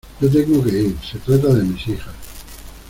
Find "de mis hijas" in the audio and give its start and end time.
1.53-2.15